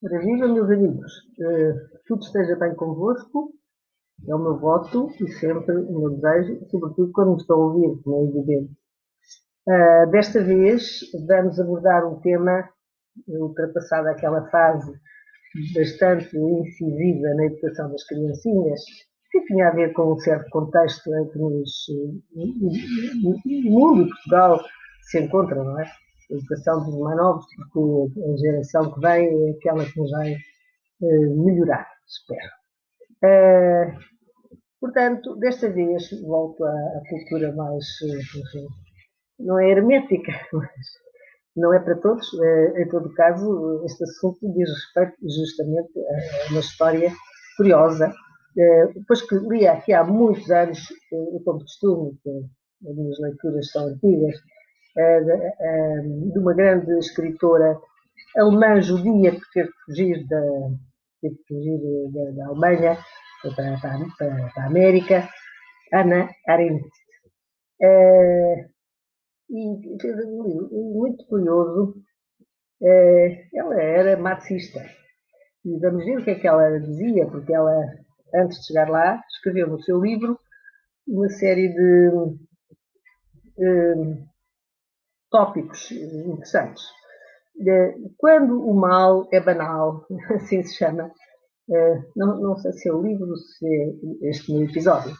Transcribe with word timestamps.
Ora, 0.00 0.20
viva, 0.20 0.46
meus 0.46 0.70
amigos. 0.70 1.12
Uh, 1.40 1.74
tudo 2.06 2.22
esteja 2.22 2.54
bem 2.56 2.72
convosco. 2.76 3.52
É 4.28 4.34
o 4.34 4.38
meu 4.38 4.56
voto 4.56 5.08
e 5.20 5.28
sempre 5.32 5.76
o 5.76 5.98
meu 5.98 6.10
desejo, 6.10 6.64
sobretudo 6.70 7.10
quando 7.12 7.32
me 7.32 7.36
estão 7.38 7.60
a 7.60 7.66
ouvir, 7.66 8.00
como 8.02 8.16
é 8.16 8.28
evidente. 8.28 8.72
Uh, 9.66 10.10
desta 10.10 10.42
vez 10.42 11.00
vamos 11.26 11.58
abordar 11.58 12.06
um 12.06 12.20
tema 12.20 12.68
ultrapassada 13.26 14.12
aquela 14.12 14.48
fase 14.50 14.92
bastante 15.74 16.36
incisiva 16.36 17.34
na 17.34 17.46
educação 17.46 17.90
das 17.90 18.04
criancinhas, 18.04 18.80
que 19.32 19.44
tinha 19.46 19.68
a 19.68 19.74
ver 19.74 19.92
com 19.94 20.12
um 20.12 20.18
certo 20.20 20.48
contexto 20.50 21.12
em 21.12 21.28
que 21.28 21.38
o 21.38 21.50
mundo 23.70 24.02
e 24.02 24.08
Portugal 24.08 24.60
se 25.02 25.20
encontram, 25.20 25.64
não 25.64 25.80
é? 25.80 25.90
A 26.30 26.34
educação 26.34 26.84
dos 26.84 26.94
novos, 26.94 27.46
porque 27.72 28.20
a 28.20 28.36
geração 28.36 28.92
que 28.92 29.00
vem 29.00 29.48
é 29.48 29.50
aquela 29.52 29.84
que 29.84 29.98
nos 29.98 30.10
vai 30.10 30.34
uh, 30.34 31.44
melhorar, 31.44 31.88
espero. 32.06 32.48
Uh, 33.24 33.98
portanto, 34.80 35.36
desta 35.36 35.70
vez 35.70 36.10
volto 36.22 36.64
à, 36.64 37.02
cultura 37.08 37.54
mais, 37.54 37.84
eh, 38.02 38.18
enfim, 38.18 38.66
não 39.40 39.58
é 39.58 39.70
hermética, 39.70 40.32
mas 40.52 40.70
não 41.56 41.72
é 41.74 41.80
para 41.80 41.96
todos. 41.96 42.28
em 42.76 42.88
todo 42.88 43.12
caso, 43.14 43.82
este 43.84 44.04
assunto 44.04 44.52
diz 44.52 44.68
respeito 44.68 45.16
justamente 45.22 45.98
a 45.98 46.50
uma 46.52 46.60
história 46.60 47.12
curiosa. 47.56 48.12
depois 48.94 49.22
que 49.22 49.34
li 49.36 49.66
aqui 49.66 49.92
há 49.92 50.04
muitos 50.04 50.48
anos, 50.50 50.78
eu 51.10 51.42
como 51.44 51.60
costume, 51.60 52.16
as 52.86 52.94
minhas 52.94 53.18
leituras 53.18 53.70
são 53.72 53.88
antigas, 53.88 54.36
de 56.32 56.38
uma 56.38 56.54
grande 56.54 56.98
escritora 56.98 57.78
alemã 58.36 58.80
judia 58.80 59.32
que 59.32 59.50
teve 59.52 59.68
que 59.68 59.84
fugir 59.86 60.26
da, 60.26 60.40
teve 61.20 61.36
que 61.36 61.54
fugir 61.54 61.78
da, 62.12 62.30
da 62.32 62.46
Alemanha 62.48 62.98
para, 63.54 63.80
para, 63.80 64.06
para, 64.18 64.52
a 64.56 64.66
América, 64.66 65.28
Ana 65.92 66.28
Arendt. 66.46 66.88
Uh, 67.80 68.68
e 69.50 69.98
fez 70.00 70.16
um 70.26 70.42
livro 70.42 70.68
muito 70.72 71.24
curioso. 71.26 71.94
Uh, 72.80 73.36
ela 73.54 73.80
era 73.80 74.16
marxista. 74.16 74.80
E 75.64 75.78
vamos 75.78 76.04
ver 76.04 76.18
o 76.18 76.24
que 76.24 76.30
é 76.30 76.34
que 76.34 76.46
ela 76.46 76.78
dizia, 76.80 77.26
porque 77.26 77.52
ela, 77.52 77.74
antes 78.34 78.58
de 78.60 78.66
chegar 78.66 78.88
lá, 78.88 79.22
escreveu 79.30 79.68
no 79.68 79.82
seu 79.82 80.00
livro 80.00 80.38
uma 81.06 81.28
série 81.30 81.68
de 81.68 82.08
uh, 83.58 84.28
tópicos 85.30 85.90
interessantes. 85.90 86.84
Quando 88.16 88.66
o 88.66 88.74
mal 88.74 89.28
é 89.32 89.40
banal, 89.40 90.06
assim 90.34 90.62
se 90.62 90.76
chama, 90.76 91.10
eh, 91.70 92.02
não, 92.16 92.40
não 92.40 92.56
sei 92.56 92.72
se 92.72 92.88
é 92.88 92.92
o 92.92 93.02
livro 93.02 93.36
se 93.36 93.66
é 93.66 94.28
este 94.28 94.52
meu 94.52 94.64
episódio. 94.68 95.14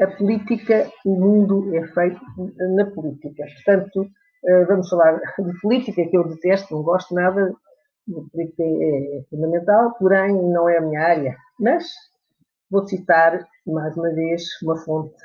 A 0.00 0.06
política, 0.06 0.90
o 1.04 1.14
mundo 1.14 1.74
é 1.74 1.86
feito 1.88 2.20
na 2.76 2.86
política. 2.86 3.44
Portanto, 3.54 4.06
eh, 4.44 4.64
vamos 4.64 4.88
falar 4.88 5.16
de 5.16 5.60
política, 5.60 6.06
que 6.06 6.16
eu 6.16 6.28
detesto, 6.28 6.74
não 6.74 6.82
gosto 6.82 7.14
nada. 7.14 7.52
Política 8.32 8.62
é, 8.62 9.18
é 9.18 9.22
fundamental, 9.28 9.94
porém 9.98 10.32
não 10.34 10.68
é 10.68 10.78
a 10.78 10.80
minha 10.80 11.00
área. 11.00 11.36
Mas 11.58 11.84
vou 12.70 12.86
citar, 12.86 13.44
mais 13.66 13.96
uma 13.96 14.10
vez, 14.10 14.44
uma 14.62 14.76
fonte 14.76 15.16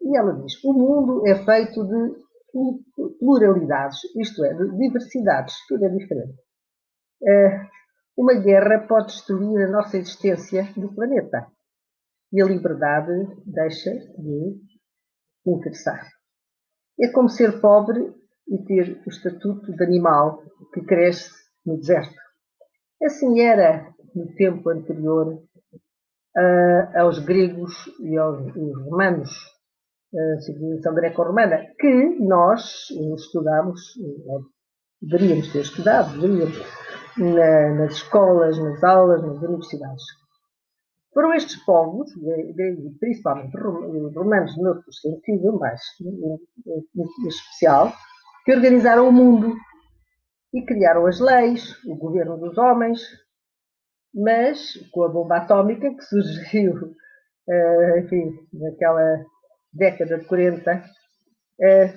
e 0.00 0.16
ela 0.16 0.32
diz: 0.32 0.62
o 0.64 0.72
mundo 0.72 1.26
é 1.26 1.34
feito 1.44 1.84
de 1.84 2.28
pluralidades, 3.18 3.98
isto 4.16 4.44
é, 4.44 4.54
de 4.54 4.76
diversidades, 4.76 5.54
tudo 5.68 5.84
é 5.84 5.88
diferente. 5.88 6.38
Eh, 7.26 7.66
uma 8.16 8.34
guerra 8.34 8.86
pode 8.86 9.08
destruir 9.08 9.64
a 9.64 9.70
nossa 9.70 9.96
existência 9.96 10.64
do 10.76 10.92
planeta 10.94 11.46
e 12.32 12.42
a 12.42 12.46
liberdade 12.46 13.12
deixa 13.46 13.90
de 13.90 14.56
interessar. 15.46 16.06
É 17.00 17.08
como 17.12 17.28
ser 17.28 17.60
pobre 17.60 18.12
e 18.48 18.58
ter 18.64 19.02
o 19.06 19.08
estatuto 19.08 19.72
de 19.72 19.84
animal 19.84 20.42
que 20.72 20.80
cresce 20.80 21.30
no 21.64 21.76
deserto. 21.76 22.16
Assim 23.02 23.40
era 23.40 23.94
no 24.14 24.34
tempo 24.34 24.68
anterior 24.70 25.34
uh, 25.34 26.98
aos 26.98 27.18
gregos 27.20 27.72
e 28.00 28.16
aos, 28.16 28.38
aos 28.40 28.84
romanos 28.84 29.30
a 30.14 30.40
civilização 30.40 30.94
greco-romana, 30.94 31.66
que 31.78 32.18
nós 32.20 32.88
estudamos, 33.16 33.80
deveríamos 35.02 35.52
ter 35.52 35.60
estudado, 35.60 36.20
deveríamos, 36.20 36.58
na, 37.16 37.74
nas 37.74 37.92
escolas, 37.94 38.58
nas 38.58 38.82
aulas, 38.82 39.22
nas 39.22 39.42
universidades. 39.42 40.04
Foram 41.12 41.34
estes 41.34 41.56
povos, 41.64 42.10
principalmente 43.00 43.56
romanos 43.56 44.56
no 44.56 44.68
outro 44.68 44.92
sentido, 44.92 45.58
mais 45.58 45.80
especial, 47.26 47.92
que 48.44 48.54
organizaram 48.54 49.08
o 49.08 49.12
mundo 49.12 49.54
e 50.54 50.62
criaram 50.64 51.06
as 51.06 51.20
leis, 51.20 51.74
o 51.84 51.96
governo 51.96 52.38
dos 52.38 52.56
homens, 52.56 53.00
mas 54.14 54.74
com 54.90 55.04
a 55.04 55.08
bomba 55.08 55.38
atómica 55.38 55.92
que 55.92 56.02
surgiu, 56.02 56.94
eh, 57.48 58.00
enfim, 58.00 58.32
naquela 58.52 59.24
década 59.72 60.18
de 60.18 60.24
40, 60.24 60.84
eh, 61.60 61.94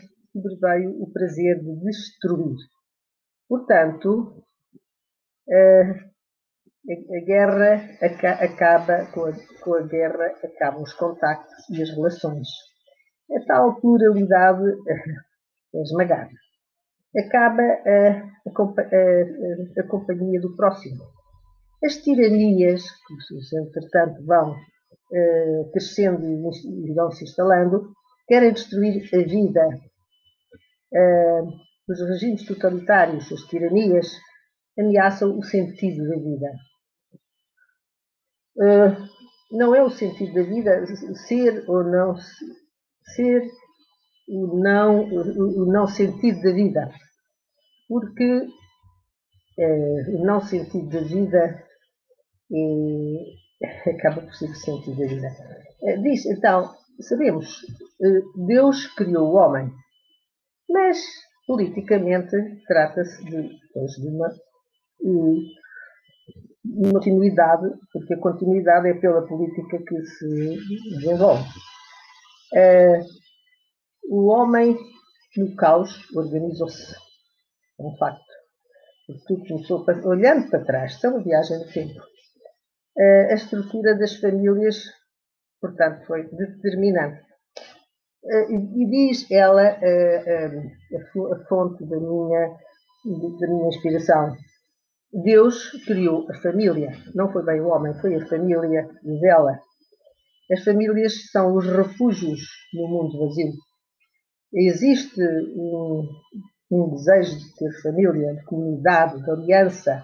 veio 0.59 1.01
o 1.01 1.11
prazer 1.11 1.59
de 1.59 1.75
destruir. 1.83 2.57
Portanto, 3.47 4.43
eh, 5.49 6.11
a, 6.89 7.25
guerra 7.25 7.97
acaba, 8.39 9.05
com 9.11 9.75
a, 9.75 9.81
guerra 9.81 10.33
acabam 10.43 10.81
os 10.81 10.93
contactos 10.93 11.69
e 11.69 11.81
as 11.81 11.89
relações. 11.91 12.47
A 13.31 13.45
tal 13.45 13.79
pluralidade 13.79 14.63
é 15.75 15.81
esmagada. 15.81 16.31
Acaba 17.17 17.61
a, 17.61 18.31
a, 18.47 19.81
a, 19.81 19.87
companhia 19.87 20.41
do 20.41 20.55
próximo. 20.55 21.03
As 21.83 21.97
tiranias, 21.97 22.83
que 22.83 23.57
entretanto 23.57 24.25
vão 24.25 24.55
eh, 25.13 25.69
crescendo 25.73 26.25
e 26.25 26.93
vão 26.93 27.11
se 27.11 27.23
instalando, 27.25 27.91
querem 28.27 28.53
destruir 28.53 29.03
a 29.13 29.17
vida. 29.17 29.67
Uh, 30.93 31.47
os 31.89 31.99
regimes 32.09 32.45
totalitários, 32.45 33.29
as 33.31 33.41
tiranias, 33.41 34.07
ameaçam 34.79 35.37
o 35.37 35.43
sentido 35.43 36.07
da 36.07 36.15
vida. 36.15 36.51
Uh, 38.55 39.57
não 39.57 39.75
é 39.75 39.83
o 39.83 39.89
sentido 39.89 40.33
da 40.33 40.43
vida 40.43 40.85
ser 41.27 41.69
ou 41.69 41.83
não 41.83 42.15
ser 43.13 43.49
o 44.29 44.61
não, 44.63 45.03
o 45.03 45.65
não 45.65 45.87
sentido 45.87 46.41
da 46.41 46.53
vida. 46.53 46.89
Porque 47.89 48.47
o 49.57 50.25
não 50.25 50.39
sentido 50.39 50.87
da 50.87 51.01
vida 51.01 51.65
é, 52.53 53.40
acaba 53.87 54.21
por 54.21 54.33
ser 54.33 54.53
sentido 54.55 54.97
da 54.97 55.07
vida. 55.07 55.27
Eh, 55.83 55.97
diz, 55.97 56.25
então, 56.25 56.73
sabemos, 56.99 57.63
eh, 58.01 58.21
Deus 58.47 58.87
criou 58.95 59.29
o 59.29 59.35
homem, 59.35 59.71
mas 60.69 60.97
politicamente 61.47 62.35
trata-se 62.67 63.23
de, 63.25 63.49
de 63.49 64.07
uma, 64.07 64.27
eh, 64.27 65.41
uma 66.65 66.93
continuidade, 66.93 67.69
porque 67.91 68.13
a 68.13 68.19
continuidade 68.19 68.89
é 68.89 68.93
pela 68.95 69.27
política 69.27 69.77
que 69.77 70.01
se 70.05 70.59
desenvolve. 70.99 71.49
O 74.09 74.27
homem 74.27 74.77
no 75.37 75.55
caos 75.55 75.89
organizou-se. 76.13 76.93
É 77.79 77.83
um 77.83 77.95
facto. 77.97 78.21
Tudo 79.27 79.47
começou, 79.47 79.85
olhando 80.05 80.49
para 80.49 80.63
trás, 80.63 80.99
são 80.99 81.13
uma 81.13 81.23
viagem 81.23 81.59
no 81.59 81.71
tempo 81.71 82.10
a 82.97 83.33
estrutura 83.33 83.97
das 83.97 84.15
famílias, 84.17 84.83
portanto, 85.59 86.05
foi 86.05 86.27
determinante. 86.29 87.21
E 88.49 88.85
diz 88.85 89.29
ela, 89.31 89.67
a 89.69 91.45
fonte 91.47 91.83
da 91.85 91.97
minha, 91.97 92.57
da 93.39 93.47
minha 93.47 93.67
inspiração, 93.67 94.35
Deus 95.13 95.71
criou 95.85 96.25
a 96.31 96.35
família, 96.35 96.91
não 97.13 97.31
foi 97.31 97.43
bem 97.43 97.59
o 97.59 97.67
homem, 97.67 97.93
foi 97.99 98.15
a 98.15 98.25
família 98.27 98.87
dela. 99.19 99.59
As 100.51 100.63
famílias 100.63 101.29
são 101.31 101.55
os 101.55 101.65
refúgios 101.65 102.41
no 102.73 102.87
mundo 102.87 103.19
vazio. 103.19 103.53
Existe 104.53 105.21
um, 105.21 106.07
um 106.71 106.89
desejo 106.91 107.37
de 107.37 107.55
ter 107.55 107.81
família, 107.81 108.35
de 108.35 108.43
comunidade, 108.45 109.23
de 109.23 109.31
aliança, 109.31 110.03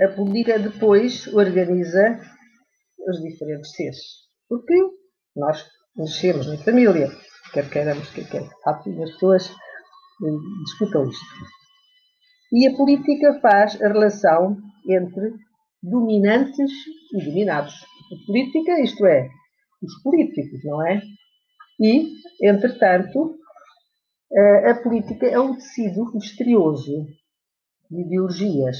a 0.00 0.08
política 0.08 0.58
depois 0.58 1.26
organiza 1.34 2.18
os 3.06 3.20
diferentes 3.20 3.72
seres. 3.72 3.98
Porque 4.48 4.74
nós 5.36 5.64
nascemos 5.96 6.46
na 6.46 6.56
família, 6.58 7.08
quer 7.52 7.68
queiramos, 7.68 8.08
quer 8.10 8.28
quer. 8.28 8.48
Há 8.64 8.70
as 8.70 9.12
pessoas 9.12 9.54
discutam 10.64 11.08
isto. 11.08 11.24
E 12.52 12.66
a 12.66 12.76
política 12.76 13.40
faz 13.40 13.80
a 13.82 13.88
relação 13.88 14.56
entre 14.88 15.34
dominantes 15.82 16.70
e 17.14 17.24
dominados. 17.24 17.74
A 17.74 18.26
política, 18.26 18.80
isto 18.80 19.06
é, 19.06 19.28
os 19.82 20.02
políticos, 20.02 20.60
não 20.64 20.86
é? 20.86 21.02
E, 21.80 22.08
entretanto, 22.42 23.38
a 24.70 24.74
política 24.82 25.26
é 25.26 25.40
um 25.40 25.54
tecido 25.54 26.12
misterioso 26.14 27.06
de 27.90 28.00
ideologias 28.02 28.78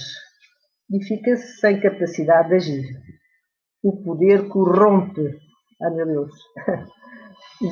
e 0.92 1.04
fica-se 1.04 1.58
sem 1.58 1.80
capacidade 1.80 2.48
de 2.48 2.54
agir. 2.54 3.00
O 3.82 4.02
poder 4.04 4.48
corrompe. 4.48 5.38
Ai 5.82 5.90
meu 5.90 6.06
Deus! 6.06 6.34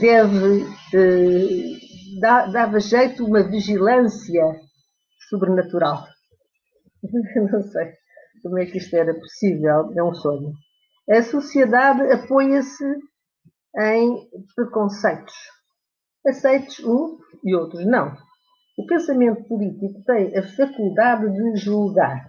Deve, 0.00 0.64
eh, 0.94 2.50
dava 2.52 2.80
jeito 2.80 3.24
uma 3.24 3.42
vigilância 3.42 4.42
sobrenatural. 5.28 6.04
Não 7.52 7.62
sei 7.62 8.00
como 8.42 8.58
é 8.58 8.66
que 8.66 8.78
isto 8.78 8.94
era 8.96 9.12
possível, 9.14 9.92
é 9.96 10.02
um 10.02 10.14
sonho. 10.14 10.52
A 11.10 11.22
sociedade 11.22 12.02
apoia-se 12.12 12.84
em 13.76 14.28
preconceitos, 14.54 15.34
aceitos 16.26 16.78
um 16.80 17.18
e 17.44 17.54
outros 17.54 17.84
não. 17.86 18.16
O 18.78 18.86
pensamento 18.86 19.44
político 19.44 20.02
tem 20.04 20.36
a 20.36 20.42
faculdade 20.42 21.30
de 21.32 21.56
julgar. 21.56 22.24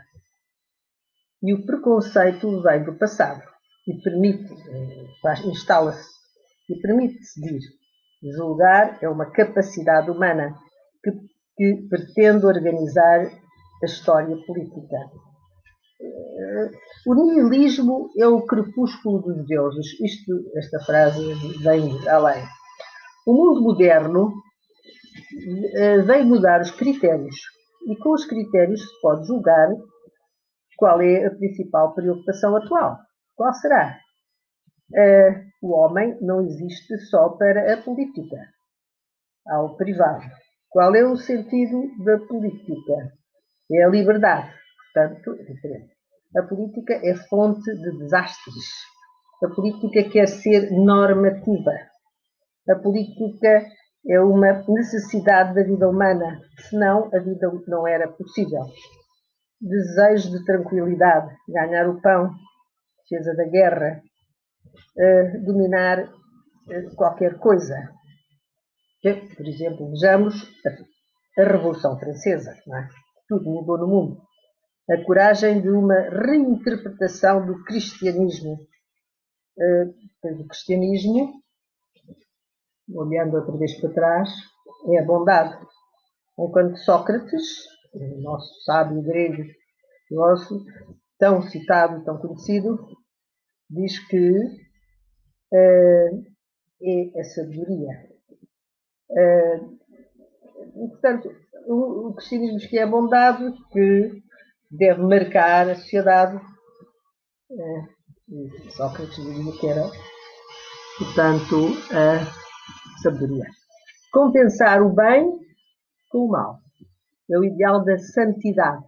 E 1.43 1.53
o 1.53 1.65
preconceito 1.65 2.61
vem 2.61 2.83
do 2.83 2.97
passado 2.97 3.41
e 3.87 4.01
permite, 4.01 4.53
eh, 4.53 5.47
instala-se 5.47 6.07
e 6.69 6.79
permite 6.79 7.17
decidir. 7.17 7.61
Julgar 8.35 8.99
é 9.01 9.09
uma 9.09 9.31
capacidade 9.31 10.11
humana 10.11 10.55
que, 11.03 11.11
que 11.57 11.87
pretende 11.89 12.45
organizar 12.45 13.25
a 13.81 13.85
história 13.85 14.37
política. 14.45 14.97
Eh, 15.99 16.69
o 17.07 17.15
nihilismo 17.15 18.09
é 18.17 18.27
o 18.27 18.45
crepúsculo 18.45 19.21
dos 19.21 19.47
deuses. 19.47 19.99
Isto, 19.99 20.43
esta 20.55 20.79
frase 20.85 21.33
vem 21.63 22.07
além. 22.07 22.43
O 23.25 23.33
mundo 23.33 23.61
moderno 23.61 24.31
eh, 25.75 25.97
veio 26.01 26.25
mudar 26.25 26.61
os 26.61 26.71
critérios 26.71 27.35
e 27.87 27.95
com 27.97 28.13
os 28.13 28.25
critérios 28.25 28.81
se 28.81 29.01
pode 29.01 29.25
julgar 29.27 29.69
qual 30.81 30.99
é 30.99 31.27
a 31.27 31.35
principal 31.35 31.93
preocupação 31.93 32.55
atual. 32.55 32.97
Qual 33.35 33.53
será? 33.53 33.99
Uh, 34.91 35.67
o 35.67 35.73
homem 35.73 36.17
não 36.21 36.41
existe 36.41 36.97
só 37.01 37.29
para 37.29 37.71
a 37.71 37.77
política. 37.83 38.37
Há 39.47 39.61
o 39.61 39.77
privado. 39.77 40.25
Qual 40.71 40.95
é 40.95 41.05
o 41.05 41.15
sentido 41.17 41.83
da 42.03 42.17
política? 42.25 43.13
É 43.71 43.83
a 43.83 43.89
liberdade. 43.89 44.51
Portanto, 44.91 45.35
é 45.39 45.43
diferente. 45.53 45.93
A 46.35 46.41
política 46.41 46.99
é 47.03 47.13
fonte 47.29 47.71
de 47.75 47.99
desastres. 47.99 48.65
A 49.43 49.49
política 49.49 50.09
quer 50.09 50.27
ser 50.27 50.71
normativa. 50.71 51.73
A 52.67 52.75
política 52.75 53.67
é 54.09 54.19
uma 54.19 54.63
necessidade 54.67 55.53
da 55.53 55.61
vida 55.61 55.87
humana, 55.87 56.41
senão 56.57 57.07
a 57.13 57.19
vida 57.19 57.51
não 57.67 57.87
era 57.87 58.07
possível. 58.07 58.65
Desejo 59.61 60.31
de 60.31 60.43
tranquilidade, 60.45 61.35
ganhar 61.47 61.87
o 61.87 62.01
pão, 62.01 62.33
defesa 63.03 63.35
da 63.35 63.45
guerra, 63.45 64.01
uh, 64.97 65.45
dominar 65.45 66.03
uh, 66.03 66.95
qualquer 66.95 67.37
coisa. 67.37 67.75
Por 69.35 69.47
exemplo, 69.47 69.89
vejamos 69.91 70.35
a, 70.65 71.41
a 71.41 71.45
Revolução 71.45 71.97
Francesa, 71.99 72.51
é? 72.51 72.87
tudo 73.27 73.49
mudou 73.49 73.77
no 73.77 73.87
mundo. 73.87 74.21
A 74.89 75.03
coragem 75.05 75.61
de 75.61 75.69
uma 75.69 75.99
reinterpretação 76.09 77.45
do 77.45 77.63
cristianismo. 77.63 78.57
Uh, 79.57 80.35
do 80.37 80.47
cristianismo 80.47 81.41
olhando 82.95 83.37
outra 83.37 83.57
vez 83.57 83.79
para 83.79 83.93
trás, 83.93 84.29
é 84.87 84.99
a 84.99 85.05
bondade. 85.05 85.57
Enquanto 86.37 86.77
Sócrates, 86.77 87.65
o 87.80 87.80
nosso 87.93 88.63
sábio 88.63 89.01
grego, 89.01 89.43
nosso, 90.09 90.63
tão 91.17 91.41
citado, 91.41 92.03
tão 92.03 92.17
conhecido, 92.17 92.79
diz 93.69 93.99
que 94.07 94.39
uh, 95.53 96.25
é 96.81 97.19
a 97.19 97.23
sabedoria. 97.23 98.09
Uh, 99.09 99.79
portanto, 100.89 101.31
o, 101.67 102.09
o 102.09 102.13
cristianismo 102.15 102.57
diz 102.59 102.69
que 102.69 102.77
é 102.77 102.83
a 102.83 102.87
bondade 102.87 103.53
que 103.71 104.21
deve 104.69 105.01
marcar 105.01 105.69
a 105.69 105.75
sociedade. 105.75 106.37
Uh, 107.49 108.01
Sócrates 108.71 109.15
dizia 109.15 109.59
que 109.59 109.67
era, 109.67 109.89
portanto, 110.97 111.67
a 111.91 113.01
sabedoria. 113.01 113.45
Compensar 114.11 114.81
o 114.81 114.93
bem 114.93 115.37
com 116.09 116.19
o 116.19 116.29
mal. 116.29 116.59
É 117.31 117.37
o 117.37 117.43
ideal 117.43 117.83
da 117.83 117.97
santidade. 117.97 118.85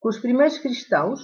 Com 0.00 0.08
os 0.08 0.18
primeiros 0.18 0.58
cristãos, 0.58 1.20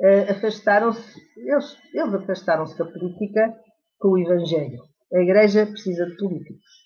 eh, 0.00 0.30
afastaram-se, 0.30 1.20
eles, 1.36 1.76
eles 1.92 2.14
afastaram-se 2.14 2.78
da 2.78 2.84
política 2.84 3.54
com 3.98 4.10
o 4.10 4.18
Evangelho. 4.18 4.82
A 5.12 5.18
Igreja 5.20 5.66
precisa 5.66 6.06
de 6.06 6.16
políticos. 6.16 6.84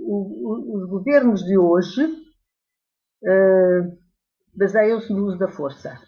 O, 0.00 0.76
os 0.76 0.88
governos 0.88 1.44
de 1.44 1.58
hoje 1.58 2.04
uh, 2.04 3.98
baseiam-se 4.54 5.12
no 5.12 5.26
uso 5.26 5.38
da 5.38 5.48
força. 5.48 5.98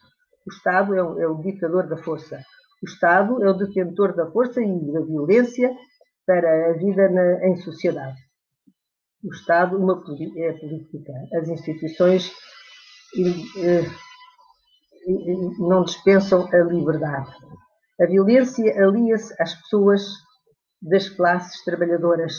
O 0.47 0.53
Estado 0.53 0.95
é 0.95 1.03
o, 1.03 1.21
é 1.21 1.27
o 1.27 1.41
ditador 1.41 1.89
da 1.89 1.97
força. 1.97 2.41
O 2.83 2.87
Estado 2.87 3.43
é 3.43 3.51
o 3.51 3.55
detentor 3.55 4.15
da 4.15 4.31
força 4.31 4.61
e 4.61 4.93
da 4.93 5.01
violência 5.01 5.75
para 6.27 6.71
a 6.71 6.73
vida 6.75 7.09
na, 7.09 7.49
em 7.49 7.57
sociedade. 7.57 8.26
O 9.27 9.35
Estado 9.35 9.77
uma, 9.77 9.95
é 10.37 10.53
política. 10.53 11.13
As 11.35 11.49
instituições 11.49 12.33
não 15.59 15.83
dispensam 15.83 16.47
a 16.47 16.59
liberdade. 16.59 17.35
A 18.01 18.07
violência 18.07 18.65
alia-se 18.81 19.35
às 19.43 19.53
pessoas 19.63 20.03
das 20.81 21.09
classes 21.09 21.65
trabalhadoras. 21.65 22.35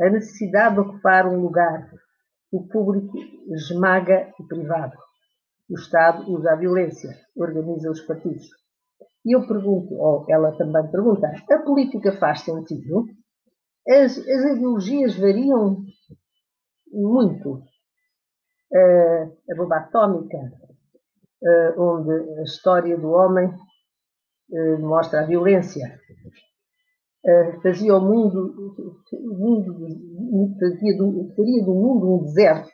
A 0.00 0.08
necessidade 0.08 0.76
de 0.76 0.80
ocupar 0.80 1.26
um 1.26 1.42
lugar. 1.42 1.86
O 2.50 2.66
público 2.66 3.18
esmaga 3.54 4.32
o 4.40 4.46
privado. 4.46 4.96
O 5.68 5.74
Estado 5.74 6.30
usa 6.32 6.52
a 6.52 6.56
violência, 6.56 7.10
organiza 7.36 7.90
os 7.90 8.00
partidos. 8.00 8.46
E 9.26 9.36
eu 9.36 9.46
pergunto, 9.46 9.92
ou 9.94 10.24
ela 10.30 10.56
também 10.56 10.90
pergunta, 10.90 11.30
a 11.50 11.58
política 11.58 12.12
faz 12.12 12.40
sentido? 12.40 13.06
As, 13.88 14.16
as 14.16 14.56
ideologias 14.56 15.16
variam 15.16 15.84
muito. 16.90 17.62
Uh, 18.72 19.52
a 19.52 19.56
bomba 19.56 19.76
atómica, 19.76 20.36
uh, 20.36 21.80
onde 21.80 22.40
a 22.40 22.42
história 22.42 22.96
do 22.96 23.10
homem 23.10 23.48
uh, 23.48 24.78
mostra 24.80 25.20
a 25.20 25.26
violência, 25.26 26.00
fazia 27.62 27.96
o 27.96 28.00
mundo, 28.00 29.02
o 29.12 29.34
mundo 29.34 30.58
fazia 30.58 30.98
do, 30.98 31.32
faria 31.34 31.64
do 31.64 31.72
mundo 31.72 32.14
um 32.16 32.24
deserto. 32.24 32.70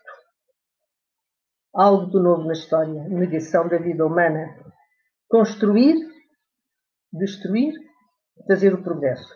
Algo 1.72 2.10
de 2.10 2.18
novo 2.18 2.44
na 2.44 2.52
história, 2.52 3.08
negação 3.08 3.68
da 3.68 3.78
vida 3.78 4.04
humana. 4.04 4.48
Construir 5.28 6.10
destruir, 7.12 7.74
fazer 8.46 8.74
o 8.74 8.82
progresso. 8.82 9.28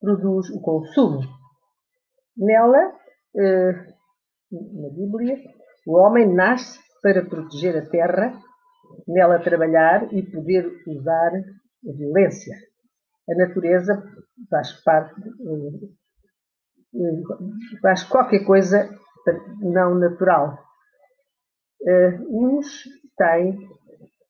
Produz 0.00 0.50
o 0.50 0.60
consumo. 0.60 1.20
Nela, 2.36 2.92
eh, 3.36 3.72
na 4.52 4.88
Bíblia, 4.90 5.36
o 5.86 5.96
homem 5.96 6.32
nasce 6.32 6.78
para 7.02 7.24
proteger 7.24 7.76
a 7.76 7.88
terra, 7.88 8.38
nela 9.06 9.38
trabalhar 9.38 10.12
e 10.12 10.22
poder 10.22 10.66
usar 10.86 11.32
a 11.34 11.92
violência. 11.96 12.54
A 13.28 13.34
natureza 13.34 14.02
faz 14.50 14.72
parte, 14.84 15.20
eh, 15.20 15.80
faz 17.80 18.04
qualquer 18.04 18.44
coisa 18.44 18.88
não 19.60 19.94
natural. 19.94 20.58
Eh, 21.86 22.18
uns 22.28 22.84
têm, 23.16 23.58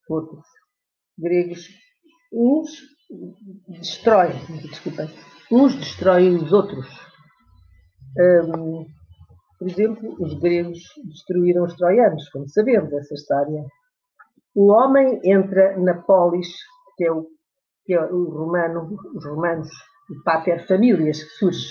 outros 0.09 0.45
gregos 1.17 1.67
uns 2.31 2.69
destroem, 3.67 4.33
desculpem, 4.69 5.07
uns 5.51 5.75
destroem 5.75 6.35
os 6.35 6.51
outros. 6.51 6.87
Um, 8.19 8.85
por 9.59 9.67
exemplo, 9.67 10.15
os 10.19 10.33
gregos 10.39 10.79
destruíram 11.05 11.65
os 11.65 11.75
troianos, 11.75 12.29
como 12.29 12.47
sabemos 12.47 12.91
essa 12.93 13.13
história. 13.13 13.65
O 14.55 14.71
homem 14.71 15.19
entra 15.23 15.77
na 15.77 15.95
polis, 15.95 16.47
que 16.95 17.05
é 17.05 17.11
o, 17.11 17.27
que 17.85 17.93
é 17.93 18.01
o 18.01 18.29
romano, 18.29 18.95
os 19.15 19.25
romanos, 19.25 19.69
o 20.09 20.23
pater 20.23 20.65
familias 20.67 21.23
que 21.23 21.29
surge. 21.29 21.67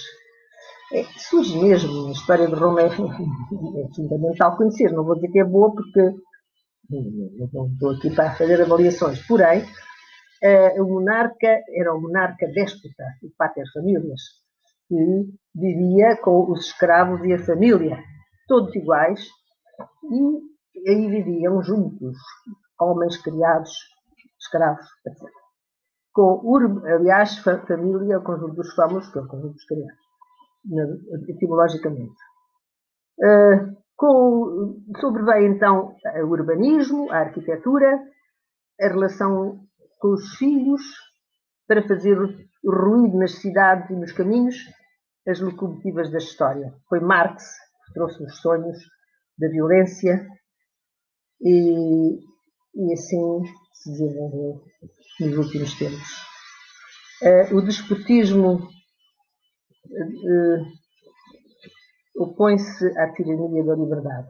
é, 0.92 1.04
surge 1.18 1.58
mesmo. 1.58 2.08
A 2.08 2.12
história 2.12 2.46
de 2.46 2.54
Roma 2.54 2.82
é, 2.82 2.86
é, 2.86 3.94
fundamental 3.94 4.56
conhecer. 4.56 4.92
Não 4.92 5.04
vou 5.04 5.14
dizer 5.14 5.28
que 5.28 5.40
é 5.40 5.44
boa 5.44 5.72
porque 5.74 6.12
não 7.52 7.66
estou 7.66 7.90
aqui 7.90 8.14
para 8.14 8.34
fazer 8.34 8.62
avaliações. 8.62 9.24
Porém, 9.26 9.64
uh, 10.42 10.82
o 10.82 10.88
monarca 10.88 11.62
era 11.74 11.94
um 11.94 12.00
monarca 12.00 12.46
déspota, 12.48 13.04
o 13.22 13.30
pater 13.36 13.64
famílias, 13.72 14.20
que 14.88 15.28
vivia 15.54 16.16
com 16.18 16.50
os 16.50 16.66
escravos 16.66 17.24
e 17.24 17.32
a 17.32 17.38
família, 17.38 17.98
todos 18.46 18.74
iguais, 18.74 19.20
e 20.04 20.88
aí 20.88 21.08
viviam 21.08 21.62
juntos, 21.62 22.16
homens 22.80 23.16
criados, 23.18 23.72
escravos, 24.38 24.86
etc. 25.06 25.30
Com, 26.12 26.40
aliás, 26.86 27.38
família 27.38 28.18
o 28.18 28.22
conjunto 28.22 28.54
dos 28.54 28.74
famosos, 28.74 29.10
que 29.12 29.18
é 29.18 29.22
o 29.22 29.28
conjunto 29.28 29.54
dos 29.54 29.64
criados, 29.64 31.28
etimologicamente. 31.28 32.16
Uh, 33.18 33.76
com, 33.96 34.82
sobrevém 35.00 35.52
então 35.52 35.94
o 36.22 36.26
urbanismo, 36.26 37.10
a 37.10 37.20
arquitetura, 37.20 37.98
a 38.80 38.88
relação 38.88 39.65
com 39.98 40.08
os 40.14 40.36
filhos, 40.36 40.82
para 41.66 41.86
fazer 41.86 42.18
o 42.18 42.70
ruído 42.70 43.18
nas 43.18 43.36
cidades 43.36 43.90
e 43.90 43.94
nos 43.94 44.12
caminhos, 44.12 44.56
as 45.26 45.40
locomotivas 45.40 46.10
da 46.10 46.18
história. 46.18 46.72
Foi 46.88 47.00
Marx 47.00 47.42
que 47.86 47.94
trouxe 47.94 48.22
os 48.22 48.38
sonhos 48.40 48.78
da 49.38 49.48
violência 49.48 50.26
e, 51.40 52.18
e 52.74 52.92
assim 52.92 53.42
se 53.74 53.90
desenvolveu 53.90 54.62
nos 55.20 55.36
últimos 55.36 55.78
tempos. 55.78 56.26
Uh, 57.22 57.56
o 57.56 57.62
despotismo 57.62 58.68
uh, 59.86 60.62
opõe-se 62.18 62.86
à 62.98 63.12
tirania 63.12 63.64
da 63.64 63.74
liberdade. 63.74 64.28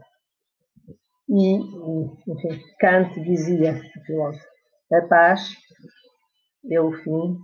E, 1.28 1.56
enfim, 1.56 2.62
Kant 2.78 3.20
dizia, 3.20 3.80
filósofo, 4.06 4.55
a 4.92 5.02
paz 5.02 5.56
é 6.70 6.80
o 6.80 6.92
fim 6.92 7.38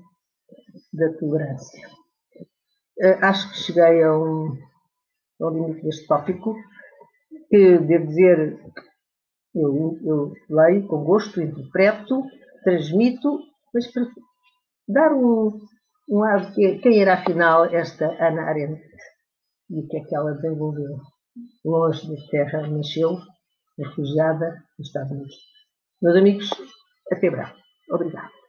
da 0.93 1.13
tolerância. 1.19 1.89
Uh, 2.99 3.25
acho 3.25 3.51
que 3.51 3.59
cheguei 3.59 4.03
a 4.03 4.17
um, 4.17 4.57
limite 5.41 5.83
deste 5.83 6.07
tópico, 6.07 6.55
que 7.49 7.79
devo 7.79 8.07
dizer, 8.07 8.59
eu, 9.55 9.99
eu 10.05 10.33
leio 10.49 10.87
com 10.87 11.05
gosto, 11.05 11.41
interpreto, 11.41 12.23
transmito, 12.63 13.41
mas 13.75 13.91
para 13.91 14.07
dar 14.89 15.13
um, 15.13 15.61
um 16.09 16.19
lado 16.19 16.55
que 16.55 16.79
quem 16.79 17.01
era 17.01 17.15
afinal 17.15 17.65
esta 17.67 18.07
Ana 18.25 18.43
Arendt 18.43 18.83
e 19.71 19.81
o 19.81 19.89
que 19.89 19.97
é 19.97 20.05
que 20.05 20.15
ela 20.15 20.33
desenvolveu. 20.33 21.01
Longe 21.65 22.07
de 22.07 22.31
terra 22.31 22.67
nasceu, 22.69 23.19
refugiada 23.79 24.63
nos 24.79 24.89
Estados 24.89 25.13
Unidos. 25.13 25.35
Meus 26.01 26.17
amigos, 26.17 26.51
até 27.13 27.31
breve. 27.31 27.53
Obrigado. 27.91 28.42